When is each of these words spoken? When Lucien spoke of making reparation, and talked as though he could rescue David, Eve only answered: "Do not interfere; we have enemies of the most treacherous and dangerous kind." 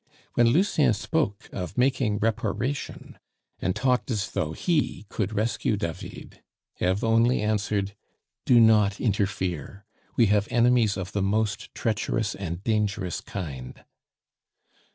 When 0.33 0.47
Lucien 0.47 0.95
spoke 0.95 1.47
of 1.53 1.77
making 1.77 2.17
reparation, 2.17 3.19
and 3.59 3.75
talked 3.75 4.09
as 4.09 4.31
though 4.31 4.53
he 4.53 5.05
could 5.09 5.31
rescue 5.31 5.77
David, 5.77 6.41
Eve 6.79 7.03
only 7.03 7.43
answered: 7.43 7.93
"Do 8.43 8.59
not 8.59 8.99
interfere; 8.99 9.85
we 10.15 10.25
have 10.25 10.47
enemies 10.49 10.97
of 10.97 11.11
the 11.11 11.21
most 11.21 11.75
treacherous 11.75 12.33
and 12.33 12.63
dangerous 12.63 13.21
kind." 13.21 13.83